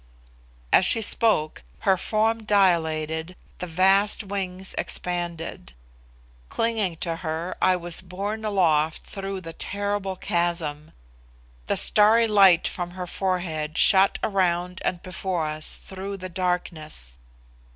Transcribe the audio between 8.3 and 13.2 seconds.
aloft through the terrible chasm. The starry light from her